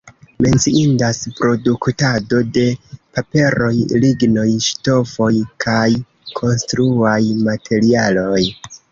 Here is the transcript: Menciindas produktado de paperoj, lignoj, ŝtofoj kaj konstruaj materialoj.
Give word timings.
Menciindas 0.43 1.17
produktado 1.39 2.37
de 2.55 2.63
paperoj, 3.17 3.73
lignoj, 4.05 4.45
ŝtofoj 4.67 5.29
kaj 5.65 5.83
konstruaj 6.39 7.19
materialoj. 7.49 8.41